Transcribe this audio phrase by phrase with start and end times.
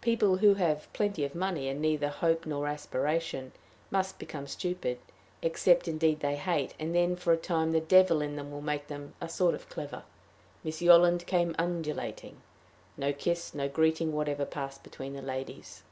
[0.00, 3.52] People who have plenty of money, and neither hope nor aspiration,
[3.90, 4.98] must become stupid,
[5.42, 8.86] except indeed they hate, and then for a time the devil in them will make
[8.86, 10.04] them a sort of clever.
[10.64, 12.40] Miss Yolland came undulating.
[12.96, 15.82] No kiss, no greeting whatever passed between the ladies.